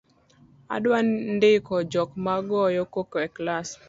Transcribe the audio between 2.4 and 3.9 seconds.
goyo koko e klas